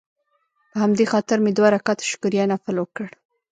[0.71, 3.07] په همدې خاطر مې دوه رکعته شکريه نفل وکړ.